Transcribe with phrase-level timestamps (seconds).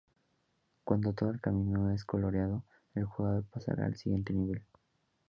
[0.83, 2.63] Cuando todo el camino es coloreado,
[2.95, 4.63] el jugador pasará al siguiente nivel.